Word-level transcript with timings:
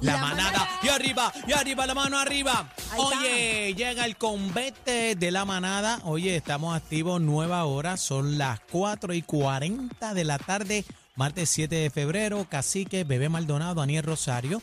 La, 0.00 0.12
La 0.12 0.18
manada. 0.18 0.50
manada. 0.52 0.68
Y 0.82 0.88
arriba, 0.88 1.32
y 1.46 1.52
arriba, 1.52 1.86
la 1.86 1.94
mano 1.94 2.18
arriba. 2.18 2.72
Ahí 2.92 3.00
está. 3.02 3.18
Oye, 3.20 3.74
llega 3.74 4.04
el 4.04 4.16
convete 4.16 5.14
de 5.16 5.30
la 5.30 5.44
manada. 5.44 6.00
Oye, 6.04 6.36
estamos 6.36 6.76
activos 6.76 7.20
nueva 7.20 7.64
hora. 7.64 7.96
Son 7.96 8.38
las 8.38 8.60
4 8.70 9.14
y 9.14 9.22
40 9.22 10.14
de 10.14 10.24
la 10.24 10.38
tarde, 10.38 10.84
martes 11.16 11.50
7 11.50 11.74
de 11.74 11.90
febrero. 11.90 12.46
Cacique, 12.48 13.04
Bebé 13.04 13.28
Maldonado, 13.28 13.74
Daniel 13.76 14.04
Rosario. 14.04 14.62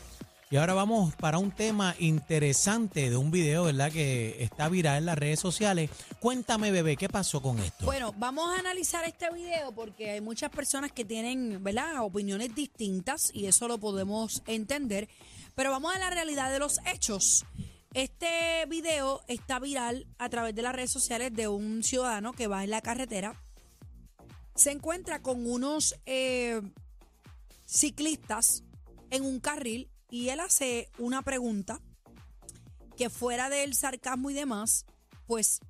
Y 0.56 0.58
ahora 0.58 0.72
vamos 0.72 1.14
para 1.16 1.36
un 1.36 1.50
tema 1.50 1.94
interesante 1.98 3.10
de 3.10 3.16
un 3.18 3.30
video, 3.30 3.64
¿verdad? 3.64 3.92
Que 3.92 4.42
está 4.42 4.70
viral 4.70 4.96
en 4.96 5.04
las 5.04 5.18
redes 5.18 5.38
sociales. 5.38 5.90
Cuéntame, 6.18 6.70
bebé, 6.70 6.96
¿qué 6.96 7.10
pasó 7.10 7.42
con 7.42 7.58
esto? 7.58 7.84
Bueno, 7.84 8.14
vamos 8.16 8.56
a 8.56 8.60
analizar 8.60 9.04
este 9.04 9.30
video 9.34 9.72
porque 9.72 10.12
hay 10.12 10.22
muchas 10.22 10.48
personas 10.48 10.92
que 10.92 11.04
tienen, 11.04 11.62
¿verdad?, 11.62 12.00
opiniones 12.00 12.54
distintas 12.54 13.30
y 13.34 13.44
eso 13.44 13.68
lo 13.68 13.76
podemos 13.76 14.42
entender. 14.46 15.10
Pero 15.54 15.72
vamos 15.72 15.94
a 15.94 15.98
la 15.98 16.08
realidad 16.08 16.50
de 16.50 16.58
los 16.58 16.80
hechos. 16.86 17.44
Este 17.92 18.64
video 18.66 19.20
está 19.28 19.58
viral 19.58 20.06
a 20.16 20.30
través 20.30 20.54
de 20.54 20.62
las 20.62 20.74
redes 20.74 20.90
sociales 20.90 21.34
de 21.34 21.48
un 21.48 21.82
ciudadano 21.84 22.32
que 22.32 22.46
va 22.46 22.64
en 22.64 22.70
la 22.70 22.80
carretera. 22.80 23.38
Se 24.54 24.70
encuentra 24.70 25.20
con 25.20 25.46
unos 25.46 25.96
eh, 26.06 26.62
ciclistas 27.66 28.62
en 29.10 29.22
un 29.22 29.38
carril 29.38 29.90
y 30.10 30.28
él 30.28 30.40
hace 30.40 30.90
una 30.98 31.22
pregunta 31.22 31.80
que 32.96 33.10
fuera 33.10 33.50
del 33.50 33.74
sarcasmo 33.74 34.30
y 34.30 34.34
demás, 34.34 34.86
pues 35.26 35.60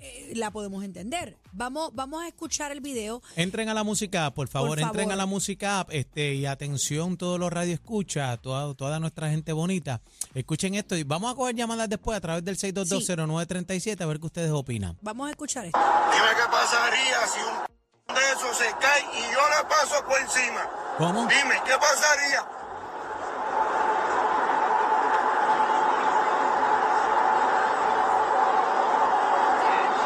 eh, 0.00 0.32
la 0.34 0.50
podemos 0.50 0.82
entender. 0.84 1.38
Vamos, 1.52 1.90
vamos 1.94 2.22
a 2.22 2.28
escuchar 2.28 2.72
el 2.72 2.80
video. 2.80 3.22
Entren 3.36 3.68
a 3.68 3.74
la 3.74 3.84
música, 3.84 4.30
por 4.32 4.48
favor, 4.48 4.70
Por 4.70 4.80
entren 4.80 5.12
a 5.12 5.16
la 5.16 5.26
música 5.26 5.80
app, 5.80 5.90
este, 5.92 6.34
y 6.34 6.46
atención 6.46 7.16
todos 7.16 7.38
los 7.38 7.52
radioescuchas, 7.52 8.40
toda, 8.42 8.74
toda 8.74 8.98
nuestra 8.98 9.30
gente 9.30 9.52
bonita. 9.52 10.02
Escuchen 10.34 10.74
esto 10.74 10.96
y 10.96 11.04
vamos 11.04 11.32
a 11.32 11.36
coger 11.36 11.54
llamadas 11.54 11.88
después 11.88 12.16
a 12.16 12.20
través 12.20 12.44
del 12.44 12.56
6220937 12.56 14.00
a 14.00 14.06
ver 14.06 14.18
qué 14.18 14.26
ustedes 14.26 14.50
opinan. 14.50 14.98
Vamos 15.00 15.28
a 15.28 15.30
escuchar 15.30 15.66
esto. 15.66 15.78
Dime 15.78 16.28
qué 16.34 16.50
pasaría 16.50 17.26
si 17.28 17.40
un 17.40 17.74
de 18.14 18.20
esos 18.32 18.56
se 18.58 18.70
cae 18.80 19.02
y 19.02 19.32
yo 19.32 19.40
le 19.48 19.68
paso 19.68 20.04
por 20.04 20.20
encima. 20.20 20.68
¿Cómo? 20.98 21.20
Dime, 21.26 21.54
¿qué 21.64 21.72
pasaría? 21.78 22.44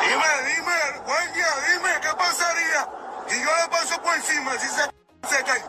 Dime, 0.00 0.32
dime, 0.48 0.78
guardia, 1.04 1.46
dime, 1.68 1.90
¿qué 2.00 2.08
pasaría 2.16 2.88
si 3.28 3.36
yo 3.36 3.50
le 3.62 3.70
paso 3.70 4.02
por 4.02 4.14
encima 4.16 4.52
si 4.58 4.66
se, 4.68 5.36
se 5.36 5.44
cae? 5.44 5.62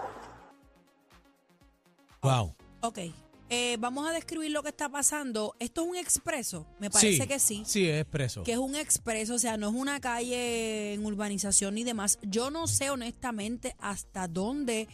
Wow. 2.21 2.53
Ok. 2.81 2.99
eh, 3.49 3.77
vamos 3.79 4.07
a 4.07 4.11
describir 4.11 4.52
lo 4.52 4.61
que 4.63 4.69
está 4.69 4.89
pasando. 4.89 5.55
Esto 5.59 5.81
es 5.83 5.87
un 5.87 5.95
expreso. 5.95 6.65
Me 6.80 6.89
parece 6.89 7.27
que 7.27 7.39
sí. 7.39 7.63
Sí, 7.65 7.87
es 7.87 8.02
expreso. 8.02 8.43
Que 8.43 8.53
es 8.53 8.57
un 8.57 8.75
expreso, 8.75 9.35
o 9.35 9.39
sea, 9.39 9.57
no 9.57 9.69
es 9.69 9.75
una 9.75 9.99
calle 9.99 10.93
en 10.93 11.05
urbanización 11.05 11.75
ni 11.75 11.83
demás. 11.83 12.19
Yo 12.21 12.52
no 12.52 12.67
sé 12.67 12.89
honestamente 12.89 13.75
hasta 13.80 14.27
dónde 14.27 14.87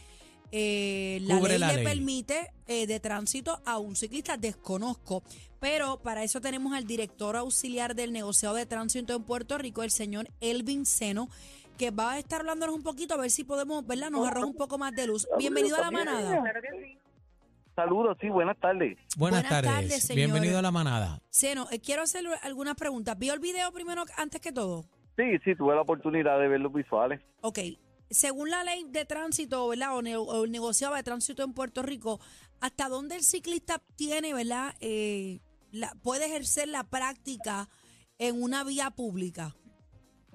eh, 0.52 1.18
la 1.22 1.36
Cubre 1.38 1.52
ley 1.54 1.58
la 1.58 1.68
le 1.68 1.76
ley. 1.76 1.84
permite 1.84 2.52
eh, 2.66 2.86
de 2.86 3.00
tránsito 3.00 3.60
a 3.66 3.78
un 3.78 3.94
ciclista, 3.96 4.36
desconozco. 4.36 5.22
Pero 5.60 6.00
para 6.00 6.22
eso 6.22 6.40
tenemos 6.40 6.74
al 6.74 6.86
director 6.86 7.34
auxiliar 7.36 7.94
del 7.96 8.12
negociado 8.12 8.54
de 8.54 8.66
tránsito 8.66 9.14
en 9.16 9.24
Puerto 9.24 9.58
Rico, 9.58 9.82
el 9.82 9.90
señor 9.90 10.28
Elvin 10.40 10.86
Seno, 10.86 11.28
que 11.76 11.90
va 11.90 12.12
a 12.12 12.18
estar 12.18 12.40
hablándonos 12.40 12.74
un 12.74 12.82
poquito 12.82 13.14
a 13.14 13.16
ver 13.18 13.30
si 13.30 13.44
podemos, 13.44 13.86
¿verdad? 13.86 14.10
Nos 14.10 14.26
arroja 14.26 14.46
un 14.46 14.54
poco 14.56 14.78
más 14.78 14.92
de 14.94 15.06
luz. 15.06 15.26
Bienvenido 15.38 15.76
a 15.76 15.80
la 15.80 15.90
manada. 15.90 16.42
Saludos, 17.74 18.16
sí, 18.20 18.28
buenas 18.30 18.58
tardes. 18.58 18.96
Buenas, 19.18 19.42
Buenas 19.42 19.48
tardes. 19.50 19.70
tardes, 19.70 20.02
señor. 20.02 20.16
Bienvenido 20.30 20.58
a 20.58 20.62
la 20.62 20.70
manada. 20.70 21.20
Seno, 21.28 21.68
eh, 21.70 21.78
quiero 21.78 22.02
hacer 22.02 22.24
algunas 22.42 22.74
preguntas. 22.74 23.18
¿Vio 23.18 23.34
el 23.34 23.38
video 23.40 23.70
primero 23.70 24.04
antes 24.16 24.40
que 24.40 24.50
todo? 24.50 24.86
Sí, 25.16 25.24
sí, 25.44 25.54
tuve 25.54 25.74
la 25.74 25.82
oportunidad 25.82 26.38
de 26.40 26.48
ver 26.48 26.60
los 26.60 26.72
visuales. 26.72 27.20
Ok, 27.42 27.58
según 28.08 28.48
la 28.50 28.64
ley 28.64 28.84
de 28.88 29.04
tránsito, 29.04 29.68
¿verdad? 29.68 29.94
O, 29.96 30.00
ne- 30.02 30.16
o 30.16 30.44
el 30.44 30.50
negociado 30.52 30.94
de 30.94 31.02
tránsito 31.02 31.42
en 31.42 31.52
Puerto 31.52 31.82
Rico, 31.82 32.18
¿hasta 32.60 32.88
dónde 32.88 33.16
el 33.16 33.22
ciclista 33.22 33.82
tiene, 33.96 34.32
¿verdad? 34.32 34.74
Eh, 34.80 35.40
la, 35.70 35.94
puede 36.02 36.26
ejercer 36.26 36.68
la 36.68 36.84
práctica 36.84 37.68
en 38.18 38.42
una 38.42 38.64
vía 38.64 38.90
pública. 38.90 39.54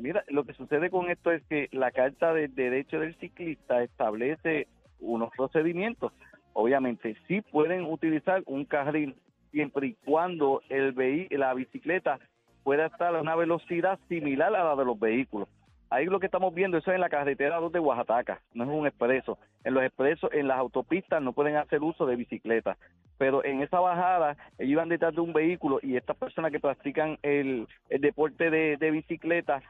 Mira, 0.02 0.24
lo 0.30 0.46
que 0.46 0.54
sucede 0.54 0.90
con 0.90 1.12
esto 1.12 1.32
es 1.32 1.44
que 1.44 1.70
la 1.72 1.92
Carta 1.92 2.34
de 2.34 2.48
Derecho 2.48 3.00
del 3.00 3.16
Ciclista 3.20 3.84
establece 3.84 4.68
unos 5.00 5.30
procedimientos. 5.38 6.12
Obviamente, 6.54 7.16
sí 7.28 7.42
pueden 7.42 7.86
utilizar 7.86 8.42
un 8.48 8.66
carril 8.66 9.16
siempre 9.52 9.88
y 9.88 9.94
cuando 10.04 10.64
el 10.70 10.96
la 11.30 11.54
bicicleta 11.54 12.20
pueda 12.64 12.88
estar 12.88 13.16
a 13.16 13.22
una 13.22 13.36
velocidad 13.36 14.00
similar 14.10 14.56
a 14.56 14.64
la 14.64 14.76
de 14.76 14.86
los 14.86 15.00
vehículos. 15.00 15.48
Ahí 15.92 16.06
lo 16.06 16.20
que 16.20 16.26
estamos 16.26 16.54
viendo, 16.54 16.78
eso 16.78 16.90
es 16.90 16.96
en 16.96 17.02
la 17.02 17.10
carretera 17.10 17.60
2 17.60 17.72
de 17.72 17.80
Oaxaca, 17.80 18.42
no 18.54 18.64
es 18.64 18.70
un 18.72 18.88
expreso. 18.88 19.38
En 19.64 19.76
los 19.76 19.84
expresos, 19.84 20.32
en 20.34 20.48
las 20.48 20.58
autopistas 20.58 21.22
no 21.22 21.34
pueden 21.34 21.58
hacer 21.58 21.84
uso 21.84 22.08
de 22.08 22.16
bicicleta. 22.16 22.78
Pero 23.20 23.44
en 23.46 23.62
esa 23.62 23.80
bajada, 23.80 24.36
ellos 24.58 24.72
iban 24.72 24.90
detrás 24.90 25.14
de 25.14 25.22
un 25.22 25.34
vehículo 25.34 25.80
y 25.84 25.96
estas 25.96 26.18
personas 26.18 26.52
que 26.52 26.60
practican 26.60 27.20
el, 27.22 27.68
el 27.90 28.02
deporte 28.02 28.50
de, 28.50 28.78
de 28.78 28.90
bicicleta 28.90 29.62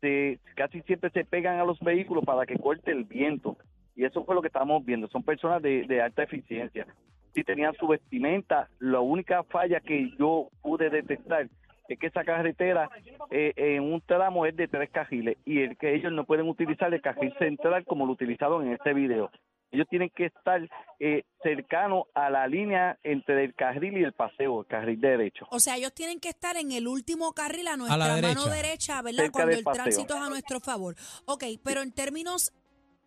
se, 0.00 0.38
casi 0.54 0.80
siempre 0.82 1.10
se 1.10 1.24
pegan 1.24 1.58
a 1.58 1.64
los 1.64 1.78
vehículos 1.80 2.24
para 2.24 2.46
que 2.46 2.58
corte 2.58 2.90
el 2.90 3.04
viento. 3.04 3.56
Y 3.96 4.04
eso 4.04 4.24
fue 4.24 4.34
lo 4.34 4.42
que 4.42 4.48
estamos 4.48 4.84
viendo. 4.84 5.08
Son 5.08 5.22
personas 5.22 5.60
de, 5.62 5.84
de 5.86 6.00
alta 6.00 6.22
eficiencia. 6.22 6.86
Si 7.34 7.44
tenían 7.44 7.74
su 7.74 7.88
vestimenta, 7.88 8.68
la 8.78 9.00
única 9.00 9.42
falla 9.44 9.80
que 9.80 10.10
yo 10.18 10.48
pude 10.62 10.90
detectar 10.90 11.48
es 11.88 11.98
que 11.98 12.06
esa 12.06 12.24
carretera 12.24 12.88
eh, 13.30 13.52
en 13.56 13.82
un 13.82 14.00
tramo 14.00 14.46
es 14.46 14.54
de 14.56 14.68
tres 14.68 14.90
carriles 14.90 15.36
y 15.44 15.62
el 15.62 15.76
que 15.76 15.94
ellos 15.94 16.12
no 16.12 16.24
pueden 16.24 16.48
utilizar 16.48 16.92
el 16.92 17.00
carril 17.00 17.34
central 17.38 17.84
como 17.84 18.06
lo 18.06 18.12
utilizaron 18.12 18.66
en 18.66 18.74
este 18.74 18.92
video. 18.92 19.30
Ellos 19.70 19.86
tienen 19.90 20.10
que 20.16 20.26
estar 20.26 20.66
eh, 20.98 21.24
cercanos 21.42 22.04
a 22.14 22.30
la 22.30 22.46
línea 22.46 22.98
entre 23.02 23.44
el 23.44 23.54
carril 23.54 23.98
y 23.98 24.02
el 24.02 24.12
paseo, 24.14 24.60
el 24.62 24.66
carril 24.66 24.98
derecho. 25.00 25.46
O 25.50 25.60
sea, 25.60 25.76
ellos 25.76 25.92
tienen 25.92 26.20
que 26.20 26.30
estar 26.30 26.56
en 26.56 26.72
el 26.72 26.88
último 26.88 27.32
carril 27.34 27.68
a 27.68 27.76
nuestra 27.76 27.98
la 27.98 28.20
mano 28.22 28.46
derecha. 28.46 29.02
¿verdad? 29.02 29.24
Cerca 29.24 29.32
Cuando 29.32 29.56
el 29.56 29.62
paseo. 29.64 29.82
tránsito 29.84 30.14
es 30.16 30.20
a 30.22 30.28
nuestro 30.30 30.60
favor. 30.60 30.94
Ok, 31.26 31.44
pero 31.62 31.82
en 31.82 31.92
términos 31.92 32.52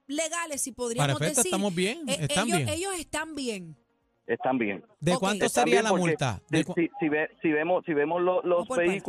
legales, 0.08 0.62
si 0.62 0.72
podríamos 0.72 1.20
decir... 1.20 1.46
estamos 1.46 1.74
bien, 1.74 2.08
eh, 2.08 2.18
están 2.22 2.48
ellos, 2.48 2.58
bien. 2.58 2.70
ellos 2.70 2.94
están 3.00 3.34
bien. 3.36 3.76
Están 4.28 4.58
bien. 4.60 4.84
¿De 5.00 5.18
cuánto 5.18 5.50
sería 5.50 5.82
la 5.82 5.94
multa? 5.94 6.42
¿De 6.50 6.60
si- 6.60 6.64
cu- 6.66 6.74
si, 6.76 6.90
si 7.00 7.10
ve- 7.10 7.30
si 7.42 7.52
vemos 7.52 7.84
si 7.86 7.94
vemos 7.94 8.22
lo- 8.22 8.42
los 8.44 8.68
parte. 8.68 9.02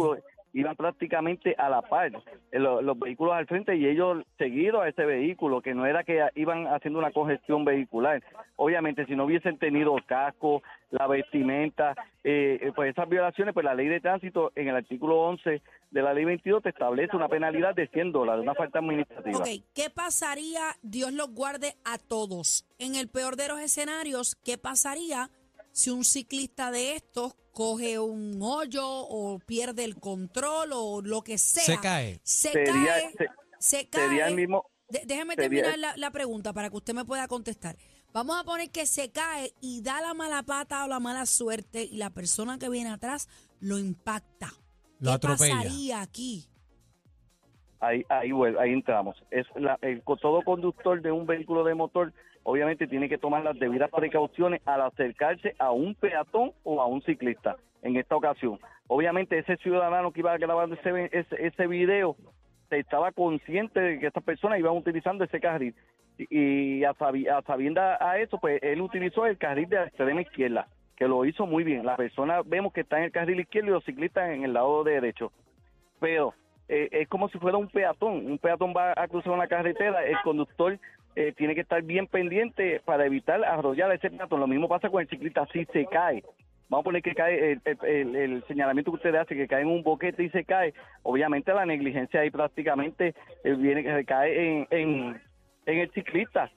Iban 0.54 0.76
prácticamente 0.76 1.54
a 1.56 1.68
la 1.70 1.82
par 1.82 2.12
eh, 2.50 2.58
lo- 2.58 2.82
los 2.82 2.98
vehículos 2.98 3.34
al 3.34 3.46
frente 3.46 3.74
y 3.76 3.86
ellos 3.86 4.22
seguidos 4.38 4.82
a 4.82 4.88
ese 4.88 5.04
vehículo 5.04 5.62
que 5.62 5.74
no 5.74 5.86
era 5.86 6.04
que 6.04 6.22
iban 6.34 6.66
haciendo 6.66 6.98
una 6.98 7.10
congestión 7.10 7.64
vehicular 7.64 8.22
obviamente 8.56 9.06
si 9.06 9.16
no 9.16 9.24
hubiesen 9.24 9.58
tenido 9.58 9.94
casco 10.06 10.62
la 10.90 11.06
vestimenta 11.06 11.94
eh, 12.22 12.58
eh, 12.60 12.72
pues 12.74 12.90
esas 12.90 13.08
violaciones 13.08 13.54
pues 13.54 13.64
la 13.64 13.74
ley 13.74 13.88
de 13.88 14.00
tránsito 14.00 14.52
en 14.54 14.68
el 14.68 14.76
artículo 14.76 15.20
11 15.22 15.62
de 15.90 16.02
la 16.02 16.12
ley 16.12 16.24
22 16.26 16.62
te 16.62 16.68
establece 16.68 17.16
una 17.16 17.28
penalidad 17.28 17.74
de 17.74 17.88
100 17.88 18.12
dólares 18.12 18.42
una 18.42 18.54
falta 18.54 18.78
administrativa 18.80 19.38
Ok, 19.38 19.48
¿qué 19.74 19.88
pasaría, 19.90 20.60
Dios 20.82 21.12
los 21.12 21.28
guarde 21.34 21.74
a 21.84 21.96
todos? 21.98 22.66
En 22.78 22.94
el 22.94 23.08
peor 23.08 23.36
de 23.36 23.48
los 23.48 23.60
escenarios, 23.60 24.36
¿qué 24.44 24.58
pasaría 24.58 25.30
si 25.70 25.90
un 25.90 26.04
ciclista 26.04 26.70
de 26.70 26.96
estos 26.96 27.34
coge 27.52 27.98
un 27.98 28.38
hoyo 28.42 28.84
o 28.86 29.38
pierde 29.38 29.84
el 29.84 29.96
control 29.96 30.70
o 30.72 31.00
lo 31.02 31.22
que 31.22 31.38
sea? 31.38 31.62
Se 31.64 31.78
cae. 31.78 32.20
Se 32.24 32.50
Sería- 32.50 32.72
cae. 32.72 33.12
se- 33.12 33.28
se 33.58 33.88
cae. 33.88 34.08
sería 34.08 34.28
el 34.28 34.34
mismo 34.34 34.66
De- 34.88 35.02
déjeme 35.06 35.34
sería- 35.34 35.62
terminar 35.62 35.78
la, 35.78 35.96
la 35.96 36.10
pregunta 36.10 36.52
para 36.52 36.68
que 36.70 36.76
usted 36.76 36.94
me 36.94 37.04
pueda 37.04 37.28
contestar. 37.28 37.76
Vamos 38.12 38.38
a 38.38 38.44
poner 38.44 38.70
que 38.70 38.84
se 38.86 39.10
cae 39.10 39.54
y 39.60 39.80
da 39.82 40.00
la 40.02 40.12
mala 40.12 40.42
pata 40.42 40.84
o 40.84 40.88
la 40.88 41.00
mala 41.00 41.24
suerte 41.26 41.84
y 41.84 41.96
la 41.96 42.10
persona 42.10 42.58
que 42.58 42.68
viene 42.68 42.90
atrás 42.90 43.28
lo 43.60 43.78
impacta. 43.78 44.52
Lo 44.98 45.10
¿Qué 45.10 45.14
atropella. 45.14 45.56
pasaría 45.56 46.00
aquí? 46.02 46.48
ahí 47.80 48.04
ahí 48.10 48.30
ahí 48.60 48.72
entramos 48.72 49.16
es 49.30 49.44
la- 49.56 49.76
el 49.82 50.02
todo 50.20 50.42
conductor 50.44 51.02
de 51.02 51.10
un 51.10 51.26
vehículo 51.26 51.64
de 51.64 51.74
motor 51.74 52.12
obviamente 52.42 52.86
tiene 52.86 53.08
que 53.08 53.18
tomar 53.18 53.44
las 53.44 53.58
debidas 53.58 53.90
precauciones 53.90 54.60
al 54.66 54.82
acercarse 54.82 55.54
a 55.58 55.70
un 55.70 55.94
peatón 55.94 56.52
o 56.64 56.80
a 56.80 56.86
un 56.86 57.02
ciclista 57.02 57.56
en 57.82 57.96
esta 57.96 58.16
ocasión. 58.16 58.58
Obviamente 58.86 59.38
ese 59.38 59.56
ciudadano 59.56 60.12
que 60.12 60.20
iba 60.20 60.36
grabando 60.38 60.74
ese 60.74 61.10
ese, 61.12 61.46
ese 61.46 61.66
video 61.66 62.16
estaba 62.70 63.12
consciente 63.12 63.80
de 63.80 63.98
que 63.98 64.06
estas 64.06 64.24
personas 64.24 64.58
iban 64.58 64.76
utilizando 64.76 65.24
ese 65.24 65.40
carril. 65.40 65.74
Y 66.18 66.84
a 66.84 66.94
sabienda 67.46 67.98
a 68.00 68.18
eso 68.18 68.38
pues 68.38 68.62
él 68.62 68.80
utilizó 68.80 69.26
el 69.26 69.38
carril 69.38 69.68
de 69.68 69.76
la 69.76 69.84
extrema 69.84 70.22
izquierda 70.22 70.68
que 70.96 71.08
lo 71.08 71.24
hizo 71.24 71.46
muy 71.46 71.64
bien. 71.64 71.84
La 71.84 71.96
persona 71.96 72.42
vemos 72.44 72.72
que 72.72 72.82
está 72.82 72.98
en 72.98 73.04
el 73.04 73.12
carril 73.12 73.40
izquierdo 73.40 73.70
y 73.70 73.72
los 73.72 73.84
ciclistas 73.84 74.30
en 74.30 74.44
el 74.44 74.52
lado 74.52 74.84
derecho. 74.84 75.32
Pero 75.98 76.34
eh, 76.68 76.88
es 76.92 77.08
como 77.08 77.28
si 77.28 77.38
fuera 77.38 77.58
un 77.58 77.68
peatón. 77.68 78.26
Un 78.26 78.38
peatón 78.38 78.72
va 78.76 78.92
a 78.96 79.08
cruzar 79.08 79.32
una 79.32 79.48
carretera, 79.48 80.04
el 80.04 80.16
conductor 80.22 80.78
eh, 81.16 81.32
tiene 81.36 81.54
que 81.54 81.60
estar 81.60 81.82
bien 81.82 82.06
pendiente 82.06 82.80
para 82.84 83.06
evitar 83.06 83.44
arrollar 83.44 83.92
ese 83.92 84.10
peatón. 84.10 84.40
Lo 84.40 84.46
mismo 84.46 84.68
pasa 84.68 84.88
con 84.88 85.02
el 85.02 85.08
ciclista 85.08 85.46
si 85.52 85.64
se 85.66 85.86
cae. 85.86 86.22
Vamos 86.68 86.84
a 86.84 86.88
poner 86.88 87.02
que 87.02 87.14
cae 87.14 87.58
el, 87.64 88.44
señalamiento 88.48 88.92
que 88.92 88.96
usted 88.96 89.14
hace, 89.14 89.36
que 89.36 89.46
cae 89.46 89.60
en 89.60 89.68
un 89.68 89.82
boquete 89.82 90.24
y 90.24 90.30
se 90.30 90.44
cae. 90.44 90.72
Obviamente 91.02 91.52
la 91.52 91.66
negligencia 91.66 92.20
ahí 92.20 92.30
prácticamente 92.30 93.14
eh, 93.44 93.54
viene 93.54 94.04
cae 94.06 94.60
en, 94.60 94.66
en, 94.70 95.20
en 95.66 95.78
el 95.78 95.90
ciclista. 95.90 96.50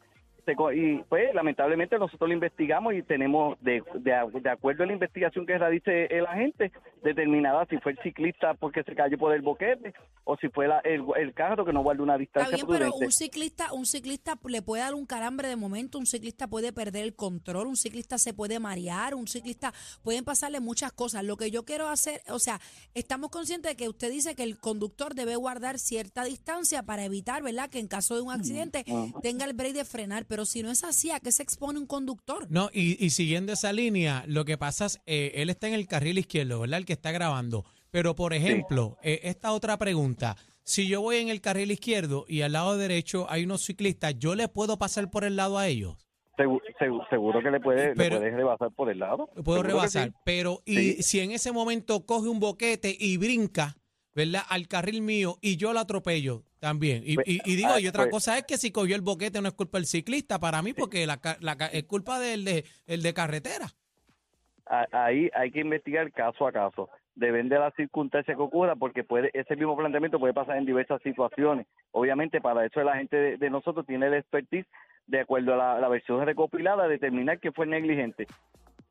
Co- 0.54 0.74
y 0.74 1.02
pues 1.08 1.34
lamentablemente 1.34 1.98
nosotros 1.98 2.28
lo 2.28 2.34
investigamos 2.36 2.94
y 2.94 3.02
tenemos 3.04 3.58
de, 3.62 3.82
de, 3.96 4.40
de 4.42 4.50
acuerdo 4.50 4.84
a 4.84 4.88
la 4.88 4.92
investigación 4.94 5.46
que 5.46 5.58
realice 5.58 6.08
el 6.08 6.26
agente 6.26 6.72
determinada 7.04 7.66
si 7.70 7.78
fue 7.78 7.94
el 7.94 8.00
ciclista 8.00 8.54
porque 8.56 8.84
se 8.84 8.94
cayó 8.96 9.18
por 9.18 9.34
el 9.34 9.42
boquete 9.42 9.94
o 10.26 10.36
si 10.38 10.50
fue 10.50 10.68
la- 10.68 10.80
el, 10.80 11.04
el 11.18 11.34
carro 11.34 11.64
que 11.66 11.72
no 11.72 11.82
guardó 11.84 12.04
una 12.04 12.14
Está 12.16 12.20
distancia 12.42 12.56
bien, 12.58 12.68
pero 12.68 12.86
prudente. 12.88 13.06
un 13.06 13.12
ciclista, 13.12 13.74
un 13.74 13.86
ciclista 13.86 14.38
le 14.48 14.62
puede 14.62 14.84
dar 14.84 14.94
un 14.96 15.06
calambre 15.06 15.48
de 15.48 15.56
momento, 15.56 15.98
un 16.00 16.06
ciclista 16.06 16.48
puede 16.48 16.74
perder 16.74 17.04
el 17.04 17.16
control, 17.16 17.68
un 17.68 17.78
ciclista 17.78 18.18
se 18.18 18.34
puede 18.34 18.60
marear, 18.60 19.16
un 19.16 19.28
ciclista 19.28 19.72
pueden 20.04 20.26
pasarle 20.26 20.60
muchas 20.60 20.92
cosas. 20.92 21.24
Lo 21.24 21.38
que 21.38 21.52
yo 21.52 21.64
quiero 21.64 21.88
hacer, 21.88 22.22
o 22.30 22.40
sea, 22.40 22.60
estamos 22.96 23.30
conscientes 23.30 23.72
de 23.72 23.78
que 23.78 23.88
usted 23.88 24.10
dice 24.12 24.36
que 24.36 24.44
el 24.44 24.58
conductor 24.60 25.14
debe 25.14 25.36
guardar 25.36 25.78
cierta 25.80 26.24
distancia 26.26 26.82
para 26.84 27.06
evitar, 27.06 27.44
¿verdad? 27.44 27.70
Que 27.70 27.80
en 27.80 27.88
caso 27.88 28.16
de 28.16 28.22
un 28.22 28.32
accidente 28.32 28.84
tenga 29.22 29.46
el 29.46 29.54
break 29.54 29.74
de 29.74 29.86
frenar, 29.86 30.26
pero 30.26 30.35
si 30.44 30.62
no 30.64 30.72
es 30.72 30.84
así, 30.84 31.12
¿a 31.12 31.22
qué 31.22 31.32
se 31.32 31.44
expone 31.44 31.80
un 31.80 31.86
conductor? 31.86 32.48
No, 32.50 32.70
y, 32.74 32.98
y 33.04 33.12
siguiendo 33.12 33.54
esa 33.54 33.72
línea, 33.72 34.26
lo 34.28 34.44
que 34.44 34.58
pasa 34.58 34.88
es, 34.88 35.00
eh, 35.06 35.32
él 35.36 35.50
está 35.50 35.70
en 35.70 35.76
el 35.76 35.88
carril 35.88 36.18
izquierdo, 36.18 36.60
¿verdad? 36.60 36.80
El 36.80 36.86
que 36.86 36.94
está 36.94 37.12
grabando. 37.14 37.64
Pero, 37.92 38.16
por 38.16 38.34
ejemplo, 38.34 38.98
eh, 39.04 39.22
esta 39.24 39.54
otra 39.54 39.78
pregunta, 39.78 40.36
si 40.64 40.88
yo 40.90 41.00
voy 41.00 41.18
en 41.18 41.30
el 41.30 41.40
carril 41.40 41.72
izquierdo 41.72 42.26
y 42.28 42.42
al 42.42 42.52
lado 42.54 42.76
derecho 42.78 43.28
hay 43.30 43.46
unos 43.46 43.64
ciclistas, 43.64 44.16
¿yo 44.20 44.36
le 44.36 44.50
puedo 44.50 44.78
pasar 44.78 45.10
por 45.10 45.24
el 45.24 45.36
lado 45.38 45.58
a 45.58 45.68
ellos? 45.68 45.96
Segu- 46.38 46.60
segu- 46.78 47.08
seguro 47.10 47.42
que 47.42 47.50
le 47.52 47.62
puede, 47.62 47.90
le 47.90 47.94
Pero- 47.96 48.18
puedes 48.18 48.34
rebasar 48.34 48.72
por 48.72 48.90
el 48.90 49.00
lado. 49.00 49.30
Puedo 49.46 49.64
rebasar, 49.64 50.10
sí. 50.10 50.16
pero 50.26 50.62
y 50.66 50.76
Sí. 50.76 51.04
si 51.04 51.20
en 51.22 51.32
ese 51.32 51.54
momento 51.54 52.06
coge 52.06 52.28
un 52.28 52.42
boquete 52.42 52.94
y 53.00 53.16
brinca, 53.16 53.78
¿verdad? 54.14 54.42
Al 54.50 54.68
carril 54.68 55.02
mío 55.02 55.38
y 55.42 55.56
yo 55.56 55.72
lo 55.72 55.80
atropello 55.80 56.44
también. 56.66 57.04
Y, 57.06 57.14
Pues, 57.14 57.28
y- 57.28 57.40
y 57.46 57.56
digo, 57.56 57.70
ah, 57.76 57.80
y 57.80 57.88
otra 57.88 58.04
pues- 58.06 58.12
cosa 58.14 58.38
es 58.40 58.44
que 58.46 58.58
si 58.58 58.72
cogió 58.72 58.96
el 58.96 59.04
boquete 59.04 59.40
no 59.40 59.48
es 59.48 59.54
culpa 59.54 59.78
del 59.78 59.86
ciclista 59.86 60.40
para 60.40 60.64
mí, 60.64 60.74
porque 60.74 61.06
la, 61.06 61.20
la 61.42 61.54
es 61.72 61.84
culpa 61.84 62.20
del 62.20 62.44
de, 62.44 62.66
el 62.88 63.04
de 63.04 63.14
carretera. 63.14 63.68
Ahí 64.92 65.30
hay 65.36 65.52
que 65.52 65.60
investigar 65.60 66.12
caso 66.12 66.48
a 66.48 66.52
caso. 66.52 66.90
Depende 67.14 67.54
de 67.56 67.62
la 67.62 67.72
circunstancia 67.72 68.34
que 68.34 68.42
ocurra, 68.42 68.76
porque 68.76 69.04
puede 69.04 69.30
ese 69.34 69.56
mismo 69.56 69.78
planteamiento 69.78 70.20
puede 70.20 70.34
pasar 70.34 70.58
en 70.58 70.66
diversas 70.66 71.00
situaciones. 71.04 71.68
Obviamente, 71.92 72.42
para 72.42 72.66
eso 72.66 72.82
la 72.82 72.98
gente 72.98 73.16
de, 73.16 73.38
de 73.38 73.50
nosotros 73.52 73.86
tiene 73.86 74.08
el 74.08 74.16
expertise, 74.16 74.66
de 75.06 75.20
acuerdo 75.22 75.54
a 75.54 75.58
la, 75.58 75.80
la 75.80 75.88
versión 75.88 76.26
recopilada, 76.26 76.88
determinar 76.88 77.40
que 77.40 77.52
fue 77.52 77.68
negligente. 77.68 78.26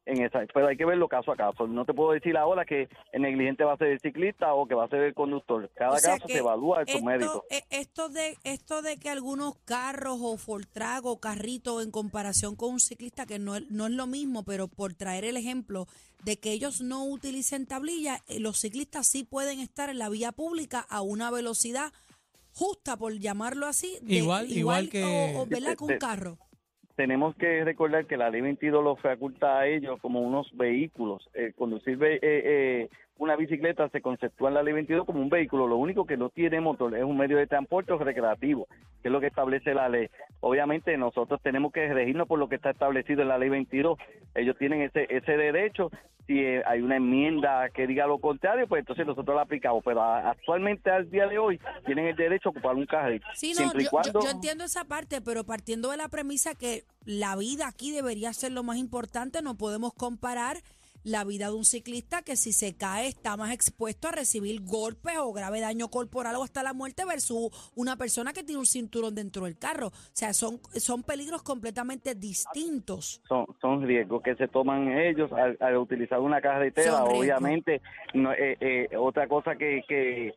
En 0.07 0.21
esa, 0.23 0.41
pero 0.53 0.69
hay 0.69 0.77
que 0.77 0.85
verlo 0.85 1.09
caso 1.09 1.33
a 1.33 1.37
caso. 1.37 1.67
No 1.67 1.87
te 1.87 1.95
puedo 1.95 2.13
decir 2.13 2.37
ahora 2.37 2.67
que 2.67 2.89
el 3.13 3.23
negligente 3.23 3.65
va 3.65 3.73
a 3.73 3.77
ser 3.79 3.89
el 3.89 4.01
ciclista 4.01 4.53
o 4.53 4.67
que 4.67 4.75
va 4.75 4.85
a 4.85 4.89
ser 4.89 5.01
el 5.01 5.15
conductor. 5.15 5.71
Cada 5.75 5.93
O 5.95 5.99
sea 5.99 6.17
caso 6.19 6.29
se 6.29 6.37
evalúa 6.39 6.83
en 6.83 6.89
su 6.99 7.03
mérito. 7.03 7.45
eh, 7.49 7.63
esto 7.71 8.11
de 8.11 8.37
esto 8.45 8.83
de 8.83 8.99
que 8.99 9.09
algunos 9.09 9.57
carros 9.65 10.19
o 10.21 10.37
Fortrago 10.37 11.11
o 11.13 11.21
carritos 11.21 11.83
en 11.83 11.91
comparación 11.91 12.55
con 12.55 12.73
un 12.75 12.81
ciclista 12.81 13.25
que 13.25 13.39
no, 13.39 13.57
es- 13.57 13.71
no 13.71 13.87
es 13.87 13.93
lo 13.93 14.07
mismo, 14.07 14.43
pero 14.45 14.69
por 14.69 14.93
traer 14.93 15.25
el 15.25 15.39
ejemplo 15.39 15.87
de 16.23 16.39
que 16.39 16.53
ellos 16.53 16.83
no 16.83 17.07
utilicen 17.07 17.65
tablilla, 17.67 18.19
eh, 18.29 18.41
los 18.41 18.59
ciclistas 18.61 19.07
sí 19.07 19.25
pueden 19.25 19.59
estar 19.61 19.89
en 19.89 19.99
la 19.99 20.11
vía 20.11 20.33
pública 20.33 20.81
a 20.91 21.01
una 21.01 21.31
velocidad 21.31 21.93
justa, 22.53 22.97
por 22.97 23.19
llamarlo 23.19 23.67
así, 23.67 23.99
de- 24.03 24.17
Igual- 24.17 24.51
igual 24.53 24.89
que- 24.91 25.03
o, 25.03 25.41
o, 25.41 25.47
¿verdad? 25.47 25.77
que 25.77 25.85
un 25.85 25.89
de- 25.91 25.99
carro. 25.99 26.39
Tenemos 26.97 27.35
que 27.37 27.65
recordar 27.65 28.07
que 28.07 28.17
la 28.17 28.31
ley 28.31 28.41
22 28.41 28.83
los 28.83 29.01
faculta 29.01 29.59
a 29.59 29.67
ellos 29.67 30.01
como 30.01 30.21
unos 30.21 30.51
vehículos. 30.57 31.29
Eh, 31.35 31.53
conducir 31.57 31.99
eh, 32.03 32.19
eh, 32.23 32.89
una 33.19 33.37
bicicleta 33.37 33.89
se 33.89 34.01
conceptúa 34.01 34.49
en 34.49 34.55
la 34.55 34.63
ley 34.63 34.75
22 34.75 35.05
como 35.05 35.21
un 35.21 35.29
vehículo. 35.29 35.67
Lo 35.67 35.77
único 35.77 36.07
que 36.07 36.17
no 36.17 36.31
tiene 36.31 36.61
motor 36.61 36.97
es 36.97 37.05
un 37.05 37.17
medio 37.17 37.37
de 37.37 37.47
transporte 37.47 37.95
recreativo, 37.97 38.67
que 39.03 39.09
es 39.09 39.13
lo 39.13 39.21
que 39.21 39.27
establece 39.27 39.75
la 39.75 39.89
ley. 39.89 40.09
Obviamente 40.47 40.95
nosotros 40.99 41.41
tenemos 41.43 41.73
que 41.73 41.89
regirnos 41.89 42.29
por 42.29 42.39
lo 42.39 42.51
que 42.51 42.57
está 42.57 42.69
establecido 42.69 43.23
en 43.23 43.29
la 43.29 43.39
ley 43.39 43.49
22. 43.49 43.99
Ellos 44.35 44.55
tienen 44.59 44.83
ese, 44.83 45.07
ese 45.09 45.39
derecho. 45.39 45.91
Si 46.27 46.39
eh, 46.39 46.63
hay 46.67 46.83
una 46.83 46.97
enmienda 46.97 47.71
que 47.71 47.87
diga 47.87 48.07
lo 48.07 48.19
contrario, 48.19 48.69
pues 48.69 48.81
entonces 48.81 49.07
nosotros 49.07 49.35
la 49.35 49.43
aplicamos. 49.43 49.83
Pero 49.83 50.03
actualmente, 50.03 50.91
al 50.91 51.11
día 51.11 51.27
de 51.29 51.39
hoy, 51.39 51.59
tienen 51.87 52.09
el 52.09 52.17
derecho 52.17 52.51
a 52.51 52.53
ocupar 52.53 52.75
un 52.75 52.85
carril. 52.85 53.23
Sí, 53.33 53.55
no, 53.59 53.73
yo, 53.73 54.21
yo 54.23 54.31
entiendo 54.31 54.65
esa 54.65 54.85
parte, 54.85 55.23
pero 55.23 55.45
partiendo 55.45 55.91
de 55.91 55.97
la 55.97 56.09
premisa 56.09 56.55
que 56.55 56.85
la 57.07 57.37
vida 57.37 57.67
aquí 57.67 57.91
debería 57.91 58.31
ser 58.35 58.53
lo 58.53 58.63
más 58.63 58.77
importante, 58.77 59.41
no 59.41 59.57
podemos 59.57 59.95
comparar 59.95 60.59
la 61.05 61.25
vida 61.25 61.49
de 61.49 61.55
un 61.55 61.65
ciclista 61.65 62.23
que 62.23 62.37
si 62.37 62.53
se 62.53 62.77
cae 62.77 63.07
está 63.09 63.37
más 63.37 63.53
expuesto 63.53 64.09
a 64.09 64.13
recibir 64.13 64.63
golpes 64.63 65.17
o 65.19 65.33
grave 65.33 65.61
daño 65.61 65.89
corporal 65.89 66.35
o 66.37 66.43
hasta 66.43 66.63
la 66.63 66.73
muerte 66.73 67.05
versus 67.05 67.51
una 67.77 67.97
persona 67.97 68.33
que 68.33 68.43
tiene 68.43 68.59
un 68.59 68.67
cinturón 68.67 69.15
dentro 69.15 69.45
del 69.45 69.59
carro. 69.59 69.89
O 69.89 69.93
sea, 70.13 70.33
son, 70.33 70.59
son 70.77 71.03
peligros 71.03 71.43
completamente 71.43 72.15
distintos. 72.15 73.23
son, 73.29 73.47
son 73.61 73.87
riesgos 73.87 74.23
que 74.23 74.35
se 74.37 74.49
toman 74.49 74.99
ellos 74.99 75.31
al, 75.33 75.57
al 75.61 75.77
utilizar 75.77 76.21
una 76.21 76.41
carretera. 76.41 77.05
Obviamente, 77.05 77.83
no, 78.15 78.33
eh, 78.33 78.57
eh, 78.61 78.89
otra 78.97 79.29
cosa 79.29 79.57
que, 79.57 79.83
que, 79.87 80.35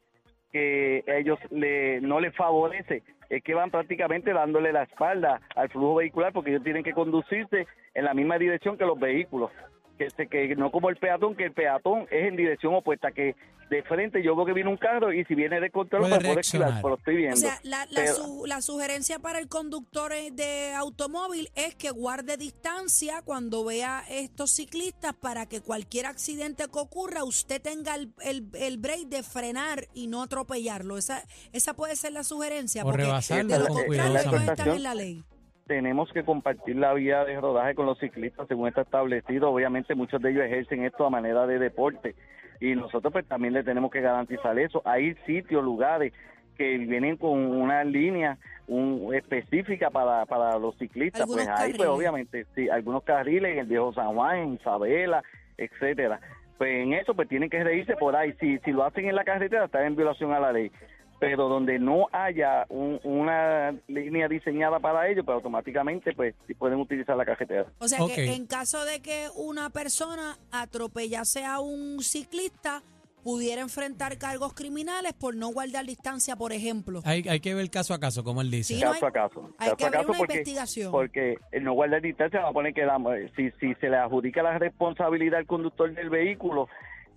que 0.52 1.04
ellos 1.08 1.40
le, 1.50 2.02
no 2.02 2.20
les 2.20 2.36
favorece 2.36 3.04
es 3.30 3.44
que 3.44 3.54
van 3.54 3.72
prácticamente 3.72 4.34
dándole 4.34 4.72
la 4.72 4.84
espalda 4.84 5.42
al 5.56 5.70
flujo 5.70 5.96
vehicular 5.96 6.34
porque 6.34 6.52
ellos 6.52 6.64
tienen 6.64 6.84
que 6.84 6.94
conducirse 6.94 7.68
en 7.94 8.06
la 8.06 8.14
misma 8.14 8.38
dirección 8.38 8.78
que 8.78 8.86
los 8.86 9.00
vehículos. 9.00 9.52
Que, 9.98 10.10
se, 10.12 10.28
que 10.28 10.56
no 10.56 10.70
como 10.72 10.90
el 10.90 10.98
peatón, 10.98 11.36
que 11.36 11.46
el 11.46 11.54
peatón 11.54 12.02
es 12.12 12.28
en 12.28 12.36
dirección 12.36 12.76
opuesta, 12.76 13.12
que 13.12 13.36
de 13.70 13.84
frente 13.84 14.24
yo 14.24 14.36
veo 14.36 14.46
que 14.46 14.54
viene 14.54 14.70
un 14.70 14.78
carro 14.78 15.12
y 15.12 15.26
si 15.26 15.36
viene 15.36 15.60
de 15.60 15.70
control 15.72 16.02
Puede 16.04 16.14
pues 16.16 16.26
puedo 16.28 16.40
esquivar, 16.40 16.80
pero 16.82 16.96
estoy 16.96 17.16
viendo. 17.18 17.36
O 17.36 17.40
sea, 17.40 17.60
la, 17.64 17.86
la, 17.90 18.02
Pero- 18.04 18.14
su- 18.16 18.46
la 18.46 18.62
sugerencia 18.62 19.20
para 19.20 19.40
el 19.40 19.48
conductor 19.50 20.14
de 20.32 20.74
automóvil 20.76 21.50
es 21.56 21.76
que 21.76 21.90
guarde 21.90 22.38
distancia 22.38 23.22
cuando 23.24 23.66
vea 23.66 24.04
estos 24.10 24.52
ciclistas 24.52 25.14
para 25.16 25.48
que 25.48 25.62
cualquier 25.62 26.06
accidente 26.06 26.66
que 26.72 26.80
ocurra 26.80 27.24
usted 27.24 27.62
tenga 27.62 27.96
el, 27.96 28.14
el, 28.24 28.46
el 28.54 28.78
break 28.78 29.08
de 29.08 29.24
frenar 29.24 29.88
y 29.94 30.08
no 30.08 30.22
atropellarlo. 30.24 30.98
Esa, 30.98 31.24
esa 31.52 31.74
puede 31.74 31.96
ser 31.96 32.14
la 32.14 32.24
sugerencia. 32.24 32.84
O 32.84 32.86
porque 32.86 33.04
rebasarlo 33.04 33.52
de 33.54 33.60
lo 33.60 33.68
con 33.68 33.76
contrario 33.78 34.20
ellos 34.22 34.42
están 34.48 34.70
en 34.70 34.84
la 34.84 34.96
ley. 34.96 35.24
Tenemos 35.68 36.12
que 36.12 36.24
compartir 36.24 36.78
la 36.78 36.94
vía 36.94 37.24
de 37.26 37.40
rodaje 37.40 37.76
con 37.76 37.86
los 37.86 38.00
ciclistas 38.00 38.48
según 38.48 38.68
está 38.68 38.82
establecido. 38.82 39.52
Obviamente 39.52 39.96
muchos 39.96 40.22
de 40.22 40.32
ellos 40.32 40.46
ejercen 40.46 40.84
esto 40.84 41.06
a 41.06 41.10
manera 41.10 41.46
de 41.46 41.60
deporte 41.60 42.16
y 42.60 42.76
nosotros 42.76 43.14
pues 43.14 43.28
también 43.28 43.54
le 43.54 43.64
tenemos 43.64 43.92
que 43.92 44.02
garantizar 44.02 44.58
eso. 44.58 44.82
Hay 44.86 45.14
sitios, 45.26 45.64
lugares 45.64 46.14
que 46.58 46.78
vienen 46.78 47.18
con 47.18 47.32
una 47.32 47.84
línea 47.84 48.38
un, 48.68 49.14
específica 49.14 49.90
para, 49.90 50.26
para 50.26 50.58
los 50.58 50.76
ciclistas. 50.78 51.22
Algunos 51.22 51.46
pues 51.46 51.60
ahí 51.60 51.74
pues 51.74 51.90
obviamente 51.90 52.46
sí, 52.56 52.70
algunos 52.70 53.04
carriles 53.04 53.54
en 53.54 53.60
el 53.60 53.68
viejo 53.68 53.94
San 53.94 54.16
Juan, 54.16 54.38
en 54.38 54.54
Isabela, 54.54 55.24
etcétera. 55.58 56.20
Pues 56.58 56.84
en 56.84 56.94
eso 56.94 57.14
pues 57.14 57.28
tienen 57.28 57.50
que 57.50 57.64
reírse 57.64 57.96
por 57.96 58.16
ahí. 58.16 58.34
Si, 58.40 58.58
si 58.60 58.72
lo 58.72 58.84
hacen 58.84 59.08
en 59.08 59.16
la 59.16 59.24
carretera 59.24 59.66
están 59.66 59.86
en 59.86 59.96
violación 59.96 60.34
a 60.34 60.40
la 60.40 60.52
ley 60.52 60.72
pero 61.20 61.48
donde 61.50 61.80
no 61.80 62.08
haya 62.12 62.66
un- 62.70 63.00
una 63.04 63.72
línea 63.88 64.28
diseñada 64.28 64.80
para 64.80 65.08
ello, 65.10 65.24
pues 65.26 65.36
automáticamente 65.36 66.14
pues 66.14 66.36
pueden 66.58 66.80
utilizar 66.80 67.16
la 67.18 67.26
carretera. 67.26 67.66
O 67.80 67.88
sea 67.88 68.00
que 68.14 68.34
en 68.34 68.46
caso 68.46 68.86
de 68.86 69.02
que 69.02 69.28
una 69.36 69.70
persona 69.70 70.38
atropellase 70.52 71.44
a 71.46 71.60
un 71.60 72.00
ciclista, 72.02 72.84
pudiera 73.24 73.62
enfrentar 73.62 74.18
cargos 74.18 74.54
criminales 74.54 75.12
por 75.12 75.36
no 75.36 75.50
guardar 75.50 75.86
distancia, 75.86 76.38
por 76.38 76.54
ejemplo. 76.54 77.02
Hay, 77.04 77.26
hay 77.28 77.42
que 77.42 77.54
ver 77.54 77.70
caso 77.70 77.94
a 77.94 78.00
caso, 78.00 78.24
como 78.24 78.40
él 78.42 78.50
dice. 78.50 78.76
Sí, 78.76 78.80
no 78.82 78.92
caso 78.94 79.06
hay- 79.06 79.10
a 79.10 79.12
caso. 79.12 79.50
hay 79.58 79.68
caso 79.72 79.76
que 79.76 79.84
a 79.84 79.88
haber 79.88 80.00
caso 80.00 80.10
una 80.12 80.18
porque, 80.18 80.34
investigación. 80.36 80.92
porque 80.94 81.36
el 81.52 81.64
no 81.66 81.74
guardar 81.74 82.02
distancia 82.02 82.40
va 82.40 82.50
a 82.50 82.54
poner 82.54 82.74
que 82.74 82.86
la- 82.86 82.98
si, 83.36 83.52
si 83.60 83.74
se 83.82 83.90
le 83.90 83.98
adjudica 83.98 84.42
la 84.44 84.58
responsabilidad 84.58 85.40
al 85.40 85.46
conductor 85.46 85.94
del 85.94 86.10
vehículo 86.10 86.70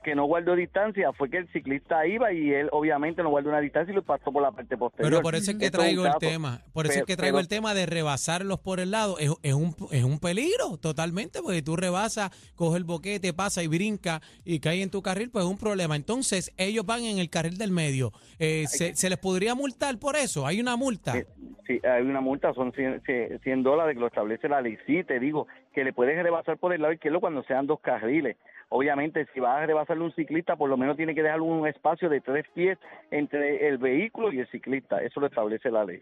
que 0.03 0.15
no 0.15 0.25
guardó 0.25 0.55
distancia, 0.57 1.13
fue 1.13 1.29
que 1.31 1.39
el 1.39 1.49
ciclista 1.53 2.07
iba 2.07 2.33
y 2.33 2.51
él 2.53 2.69
obviamente 2.73 3.23
no 3.23 3.31
guardó 3.31 3.51
una 3.51 3.61
distancia 3.61 3.93
y 3.93 3.95
lo 3.95 4.03
pasó 4.03 4.33
por 4.33 4.43
la 4.43 4.51
parte 4.53 4.77
posterior. 4.77 5.11
Pero 5.11 5.23
por 5.23 5.35
eso 5.35 5.51
es 5.51 5.59
que 5.59 5.67
Esto 5.67 5.79
es 5.83 5.95
un 5.95 6.03
traigo 6.03 6.07
el 6.07 6.19
tema, 6.21 6.63
por 6.73 6.87
eso 6.87 7.01
es 7.01 7.05
que 7.05 7.17
traigo 7.17 7.37
pero- 7.37 7.41
el 7.43 7.49
tema 7.49 7.75
de 7.75 7.87
rebasarlos 7.87 8.59
por 8.61 8.81
el 8.81 8.91
lado. 8.91 9.19
Es, 9.19 9.31
es 9.43 9.55
un, 9.55 9.75
es 9.93 10.05
un 10.05 10.19
peligro 10.19 10.77
totalmente, 10.79 11.41
porque 11.43 11.63
tú 11.63 11.77
rebasas, 11.77 12.31
coges 12.55 12.79
el 12.79 12.85
boquete, 12.85 13.33
pasa 13.33 13.63
y 13.63 13.67
brinca 13.67 14.21
y 14.45 14.61
cae 14.61 14.83
en 14.83 14.91
tu 14.91 15.03
carril, 15.03 15.31
pues 15.31 15.45
es 15.45 15.51
un 15.51 15.59
problema. 15.59 15.97
Entonces, 15.97 16.53
ellos 16.57 16.85
van 16.87 17.03
en 17.05 17.19
el 17.19 17.29
carril 17.31 17.59
del 17.59 17.71
medio. 17.71 18.13
Eh, 18.39 18.65
se, 18.69 18.95
¿Se 18.97 19.09
les 19.09 19.19
podría 19.19 19.55
multar 19.55 19.99
por 19.99 20.17
eso? 20.17 20.47
¿Hay 20.47 20.61
una 20.61 20.77
multa? 20.77 21.17
Eh, 21.19 21.27
Sí, 21.67 21.79
hay 21.87 22.03
una 22.03 22.21
multa, 22.21 22.53
son 22.53 22.73
100, 22.73 23.03
100 23.45 23.63
dólares 23.63 23.95
que 23.95 24.01
lo 24.01 24.09
establece 24.09 24.49
la 24.49 24.61
ley. 24.61 24.77
Sí, 24.87 25.05
te 25.05 25.21
digo 25.21 25.47
que 25.73 25.85
le 25.85 25.93
puedes 25.93 26.21
rebasar 26.21 26.59
por 26.59 26.73
el 26.75 26.83
lado 26.83 26.93
izquierdo 26.95 27.21
cuando 27.21 27.45
sean 27.45 27.69
dos 27.69 27.79
carriles. 27.79 28.37
Obviamente, 28.71 29.27
si 29.35 29.41
vas 29.41 29.59
a 29.59 29.67
rebasarle 29.67 30.05
un 30.05 30.15
ciclista, 30.15 30.57
por 30.57 30.71
lo 30.71 30.77
menos 30.77 30.97
tiene 30.97 31.15
que 31.15 31.23
dejar 31.23 31.41
un 31.41 31.67
espacio 31.67 32.09
de 32.09 32.21
tres 32.21 32.47
pies 32.55 32.79
entre 33.11 33.69
el 33.69 33.79
vehículo 33.79 34.33
y 34.33 34.39
el 34.39 34.51
ciclista. 34.51 35.03
Eso 35.03 35.21
lo 35.21 35.27
establece 35.27 35.71
la 35.71 35.85
ley. 35.85 36.01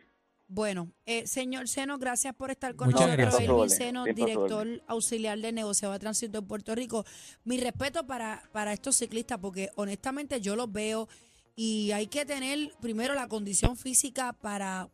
Bueno, 0.51 0.89
eh, 1.07 1.27
señor 1.27 1.69
Seno, 1.69 1.99
gracias 1.99 2.35
por 2.35 2.51
estar 2.51 2.75
con 2.75 2.89
Muchas 2.89 3.07
nosotros. 3.07 3.27
gracias. 3.27 3.49
Elvin 3.49 3.71
Seno, 3.71 4.05
director 4.05 4.67
auxiliar 4.87 5.39
de 5.39 5.53
negociado 5.53 5.93
de 5.95 6.01
tránsito 6.01 6.39
en 6.39 6.47
Puerto 6.47 6.75
Rico. 6.75 7.05
Mi 7.45 7.59
respeto 7.59 8.07
para, 8.07 8.43
para 8.53 8.73
estos 8.75 8.97
ciclistas, 8.97 9.39
porque 9.39 9.71
honestamente 9.77 10.41
yo 10.41 10.55
los 10.55 10.71
veo 10.71 11.09
y 11.55 11.93
hay 11.93 12.07
que 12.07 12.25
tener 12.25 12.71
primero 12.81 13.15
la 13.15 13.29
condición 13.29 13.77
física 13.77 14.33
para 14.33 14.89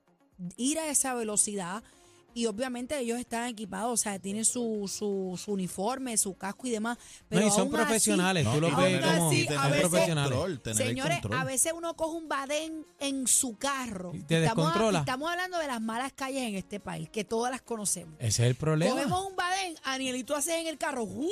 ir 0.57 0.78
a 0.78 0.88
esa 0.88 1.14
velocidad. 1.14 1.83
Y 2.35 2.47
obviamente 2.47 2.99
ellos 2.99 3.19
están 3.19 3.49
equipados, 3.49 3.93
o 3.93 3.97
sea, 3.97 4.19
tienen 4.19 4.45
su, 4.45 4.91
su, 4.93 5.38
su 5.43 5.53
uniforme, 5.53 6.17
su 6.17 6.35
casco 6.37 6.67
y 6.67 6.71
demás. 6.71 6.99
Pero 7.29 7.43
no, 7.43 7.47
y 7.47 7.50
son 7.50 7.61
aún 7.61 7.76
así- 7.76 7.85
profesionales, 7.85 8.47
tú 8.53 8.61
los 8.61 8.76
ves 8.76 9.00
como 9.00 9.29
así, 9.29 9.45
son 9.47 9.57
a 9.59 9.69
veces- 9.69 9.81
profesionales. 9.88 10.38
control, 10.38 10.75
Señores, 10.75 11.21
control. 11.21 11.41
a 11.41 11.45
veces 11.45 11.73
uno 11.76 11.95
coge 11.95 12.17
un 12.17 12.29
badén 12.29 12.85
en 12.99 13.26
su 13.29 13.57
carro. 13.57 14.11
Y 14.14 14.23
te 14.23 14.43
estamos, 14.43 14.64
descontrola. 14.67 14.99
estamos 15.00 15.31
hablando 15.31 15.59
de 15.59 15.67
las 15.69 15.81
malas 15.81 16.12
calles 16.12 16.43
en 16.43 16.57
este 16.57 16.81
país, 16.81 17.09
que 17.09 17.25
todas 17.25 17.53
las 17.53 17.62
conocemos. 17.62 18.17
Ese 18.19 18.43
es 18.43 18.49
el 18.50 18.57
problema. 18.57 18.93
Cogemos 18.95 19.26
un 19.26 19.37
badén, 19.37 19.76
Aniel, 19.85 20.17
y 20.17 20.25
tú 20.25 20.35
haces 20.35 20.55
en 20.55 20.67
el 20.67 20.76
carro. 20.76 21.05
¡guau! 21.05 21.29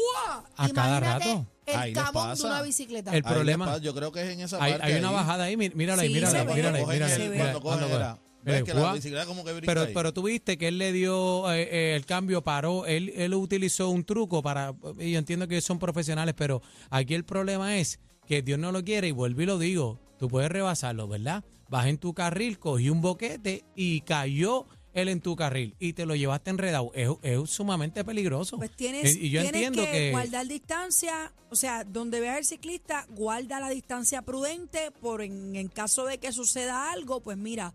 A 0.56 0.68
cada 0.68 0.99
Imagínate 0.99 1.25
rato. 1.25 1.47
el 1.66 1.76
Ahí 1.76 1.92
de 1.94 2.00
una 2.44 2.62
bicicleta. 2.62 3.11
El 3.11 3.16
Ahí 3.16 3.23
problema- 3.23 3.78
yo 3.78 3.94
creo 3.94 4.12
que 4.12 4.23
es 4.23 4.28
en 4.30 4.40
esa 4.40 4.62
Hay, 4.62 4.73
parte 4.73 4.87
hay 4.87 4.94
una 5.00 5.11
bajada 5.11 5.44
ahí, 5.44 5.56
mí- 5.56 5.71
mírala 5.75 6.02
ahí, 6.02 6.09
Sí, 6.09 6.14
mírala, 6.14 6.40
ahí, 6.40 6.47
mírala, 6.47 6.78
ahí, 6.78 6.85
Cuando 6.85 7.30
mírala, 7.30 7.61
cuando 7.61 8.18
cogen 8.44 8.44
coge. 8.44 8.50
era- 8.50 8.61
ves 8.61 8.62
Mira, 8.62 8.64
que 8.64 8.75
la 8.75 8.80
guau. 8.80 8.94
bicicleta 8.94 9.26
como 9.26 9.44
que 9.44 9.52
brinca 9.52 9.66
Pero, 9.66 9.80
ahí. 9.82 9.94
pero 9.94 10.12
tú 10.12 10.22
viste 10.25 10.58
que 10.58 10.68
él 10.68 10.78
le 10.78 10.92
dio 10.92 11.50
eh, 11.52 11.62
eh, 11.70 11.96
el 11.96 12.04
cambio, 12.06 12.42
paró, 12.42 12.87
él, 12.87 13.12
él 13.16 13.34
utilizó 13.34 13.88
un 13.88 14.04
truco 14.04 14.42
para, 14.42 14.75
y 14.99 15.12
yo 15.12 15.18
entiendo 15.18 15.46
que 15.49 15.54
ellos 15.54 15.64
son 15.64 15.78
profesionales, 15.78 16.34
pero 16.37 16.61
aquí 16.90 17.14
el 17.14 17.25
problema 17.25 17.78
es 17.78 18.00
que 18.26 18.42
Dios 18.42 18.58
no 18.58 18.72
lo 18.72 18.82
quiere 18.84 19.08
y 19.08 19.12
vuelvo 19.12 19.42
y 19.42 19.46
lo 19.46 19.58
digo, 19.58 19.99
tú 20.18 20.28
puedes 20.28 20.50
rebasarlo, 20.50 21.08
¿verdad? 21.08 21.44
Vas 21.68 21.87
en 21.87 21.99
tu 21.99 22.14
carril, 22.14 22.58
cogí 22.58 22.90
un 22.90 23.00
boquete 23.00 23.64
y 23.75 24.02
cayó 24.02 24.66
él 24.94 25.08
en 25.08 25.22
tu 25.22 25.34
carril 25.37 25.75
y 25.78 25.94
te 25.94 26.04
lo 26.04 26.14
llevaste 26.14 26.50
enredado. 26.50 26.90
Es, 26.94 27.08
es 27.22 27.49
sumamente 27.49 28.04
peligroso. 28.04 28.58
Pues 28.58 28.70
tienes, 28.76 29.16
Eh, 29.16 29.18
y 29.22 29.30
yo 29.30 29.40
tienes 29.40 29.62
entiendo 29.62 29.84
que, 29.87 29.90
que, 29.90 30.11
guardar 30.11 30.46
distancia, 30.46 31.32
o 31.50 31.56
sea, 31.56 31.82
donde 31.84 32.20
veas 32.20 32.37
el 32.38 32.44
ciclista, 32.44 33.06
guarda 33.08 33.58
la 33.58 33.70
distancia 33.70 34.20
prudente 34.20 34.90
por 35.00 35.22
en, 35.22 35.56
en 35.56 35.68
caso 35.68 36.04
de 36.04 36.18
que 36.18 36.30
suceda 36.30 36.92
algo, 36.92 37.22
pues 37.22 37.38
mira, 37.38 37.72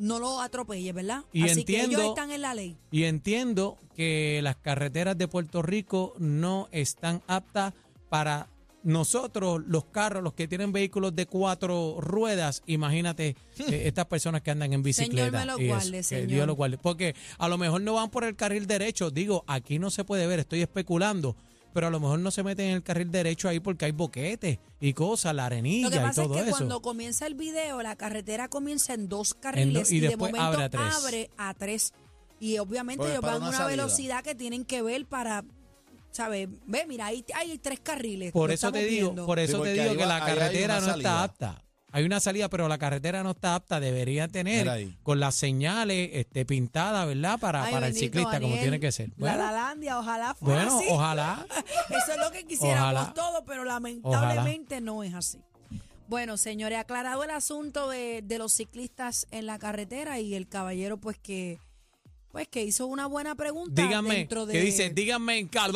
no 0.00 0.18
lo 0.18 0.40
atropelles, 0.40 0.94
¿verdad? 0.94 1.22
Y 1.32 1.44
Así 1.44 1.64
que 1.64 1.72
ellos 1.76 1.84
entiendo- 1.84 2.08
están 2.10 2.30
en 2.32 2.40
la 2.42 2.54
ley. 2.54 2.76
Y 2.90 3.04
entiendo 3.04 3.78
que 3.94 4.40
las 4.42 4.56
carreteras 4.56 5.16
de 5.16 5.28
Puerto 5.28 5.62
Rico 5.62 6.14
no 6.18 6.68
están 6.72 7.22
aptas 7.28 7.74
para 8.08 8.48
nosotros, 8.82 9.62
los 9.66 9.84
carros, 9.84 10.22
los 10.22 10.32
que 10.32 10.48
tienen 10.48 10.72
vehículos 10.72 11.14
de 11.14 11.26
cuatro 11.26 11.96
ruedas, 12.00 12.62
imagínate 12.66 13.36
eh, 13.58 13.82
estas 13.86 14.06
personas 14.06 14.40
que 14.42 14.50
andan 14.50 14.72
en 14.72 14.82
bicicleta. 14.82 15.26
Señor, 15.26 15.32
me 15.32 15.44
lo 15.46 15.58
eso, 15.58 15.66
guarde, 15.74 16.02
señor. 16.02 16.26
Dios 16.28 16.46
lo 16.46 16.54
guarde. 16.54 16.78
Porque 16.78 17.14
a 17.38 17.48
lo 17.48 17.58
mejor 17.58 17.82
no 17.82 17.94
van 17.94 18.10
por 18.10 18.24
el 18.24 18.36
carril 18.36 18.66
derecho. 18.66 19.10
Digo, 19.10 19.44
aquí 19.46 19.78
no 19.78 19.90
se 19.90 20.04
puede 20.04 20.26
ver, 20.26 20.40
estoy 20.40 20.62
especulando. 20.62 21.36
Pero 21.72 21.86
a 21.86 21.90
lo 21.90 22.00
mejor 22.00 22.18
no 22.18 22.30
se 22.30 22.42
meten 22.42 22.66
en 22.66 22.74
el 22.76 22.82
carril 22.82 23.10
derecho 23.10 23.48
ahí 23.48 23.60
porque 23.60 23.84
hay 23.84 23.92
boquetes 23.92 24.58
y 24.80 24.92
cosas, 24.92 25.34
la 25.34 25.46
arenilla 25.46 25.86
Lo 25.86 25.90
que 25.90 25.96
y 25.96 26.00
pasa 26.00 26.22
es 26.22 26.28
todo 26.28 26.34
que 26.36 26.40
eso. 26.42 26.50
cuando 26.50 26.82
comienza 26.82 27.26
el 27.26 27.34
video, 27.34 27.80
la 27.82 27.94
carretera 27.96 28.48
comienza 28.48 28.92
en 28.94 29.08
dos 29.08 29.34
carriles 29.34 29.90
y 29.92 29.96
y, 29.98 30.00
de 30.00 30.16
momento 30.16 30.40
abre 30.42 30.64
a 30.64 30.68
tres. 30.70 30.82
abre 30.96 31.30
a 31.36 31.54
tres. 31.54 31.92
Y 32.40 32.58
obviamente 32.58 32.98
Pues, 33.02 33.10
ellos 33.12 33.22
van 33.22 33.34
a 33.34 33.36
una 33.48 33.52
salida. 33.52 33.66
velocidad 33.68 34.24
que 34.24 34.34
tienen 34.34 34.64
que 34.64 34.82
ver 34.82 35.06
para, 35.06 35.44
¿sabes? 36.10 36.48
Ve, 36.66 36.86
mira, 36.88 37.06
ahí 37.06 37.24
hay 37.34 37.56
tres 37.58 37.78
carriles. 37.80 38.32
Por 38.32 38.50
eso 38.50 38.72
te 38.72 38.82
digo, 38.84 39.14
por 39.26 39.38
Sí, 39.38 39.44
eso 39.44 39.62
te 39.62 39.74
digo 39.74 39.96
que 39.96 40.06
la 40.06 40.20
carretera 40.24 40.80
no 40.80 40.86
salida. 40.86 41.08
está 41.10 41.22
apta. 41.24 41.64
Hay 41.92 42.04
una 42.04 42.20
salida, 42.20 42.48
pero 42.48 42.68
la 42.68 42.78
carretera 42.78 43.22
no 43.22 43.32
está 43.32 43.54
apta. 43.54 43.80
Debería 43.80 44.28
tener 44.28 44.94
con 45.02 45.18
las 45.20 45.34
señales 45.34 46.10
este, 46.12 46.44
pintadas, 46.44 47.06
¿verdad? 47.06 47.38
Para, 47.38 47.64
Ay, 47.64 47.72
para 47.72 47.86
el 47.88 47.94
ciclista, 47.94 48.40
como 48.40 48.56
tiene 48.56 48.78
que 48.80 48.92
ser. 48.92 49.08
La 49.10 49.14
Bueno, 49.18 49.38
Lalandia, 49.38 49.98
ojalá 49.98 50.34
fuera 50.34 50.62
bueno 50.64 50.78
así. 50.78 50.86
ojalá. 50.90 51.46
Eso 51.88 52.12
es 52.12 52.18
lo 52.18 52.30
que 52.30 52.46
quisiéramos 52.46 52.92
Ojalá. 52.92 53.14
todos, 53.14 53.42
pero 53.46 53.64
lamentablemente 53.64 54.80
no 54.80 55.02
es 55.02 55.14
así. 55.14 55.38
Bueno, 56.08 56.36
señores, 56.36 56.78
aclarado 56.78 57.22
el 57.22 57.30
asunto 57.30 57.88
de, 57.88 58.22
de 58.24 58.38
los 58.38 58.52
ciclistas 58.52 59.26
en 59.30 59.46
la 59.46 59.58
carretera 59.58 60.18
y 60.18 60.34
el 60.34 60.48
caballero, 60.48 60.96
pues 60.96 61.18
que 61.18 61.58
pues 62.30 62.46
que 62.48 62.62
hizo 62.62 62.86
una 62.86 63.06
buena 63.06 63.34
pregunta. 63.34 63.82
Díganme, 63.82 64.14
dentro 64.16 64.46
de... 64.46 64.52
que 64.52 64.60
dice, 64.60 64.90
díganme 64.90 65.38
en 65.38 65.48
cal. 65.48 65.72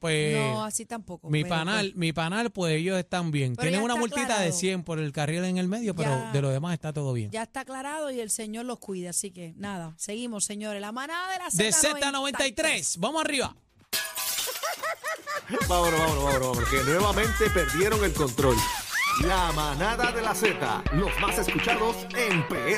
Pues 0.00 0.36
No, 0.36 0.64
así 0.64 0.84
tampoco. 0.84 1.30
mi 1.30 1.42
pero, 1.44 1.54
panal, 1.54 1.92
mi 1.94 2.12
panal, 2.12 2.50
pues 2.50 2.74
ellos 2.74 2.98
están 2.98 3.30
bien. 3.30 3.54
Pero 3.54 3.62
Tienen 3.68 3.82
una 3.82 3.96
multita 3.96 4.26
de 4.26 4.32
aclarado. 4.32 4.52
100 4.52 4.82
por 4.82 4.98
el 4.98 5.12
carril 5.12 5.44
en 5.44 5.58
el 5.58 5.68
medio, 5.68 5.94
pero 5.94 6.10
Ya. 6.10 6.32
de 6.32 6.42
lo 6.42 6.48
demás 6.50 6.74
está 6.74 6.92
todo 6.92 7.12
bien. 7.12 7.28
pues, 7.28 7.34
Ya 7.34 7.42
está 7.44 7.60
aclarado 7.60 8.10
y 8.10 8.20
el 8.20 8.30
Señor 8.30 8.64
los 8.66 8.78
cuida. 8.78 9.10
Así 9.10 9.30
que 9.30 9.54
nada, 9.56 9.94
seguimos, 9.96 10.44
señores. 10.44 10.80
La 10.80 10.92
manada 10.92 11.32
de 11.32 11.38
la 11.38 11.44
De 11.52 11.70
Z93. 11.70 12.32
Z93, 12.32 12.96
vamos 12.98 13.24
arriba. 13.24 13.56
Vámonos, 15.68 16.00
vámonos, 16.00 16.24
vámonos, 16.24 16.40
vámonos, 16.48 16.68
que 16.70 16.82
nuevamente 16.82 17.50
perdieron 17.54 18.02
el 18.04 18.12
control. 18.12 18.56
La 19.24 19.52
manada 19.52 20.10
de 20.12 20.20
la 20.20 20.34
Z, 20.34 20.82
los 20.92 21.08
más 21.20 21.38
escuchados 21.38 21.96
en 22.16 22.46
PR. 22.48 22.74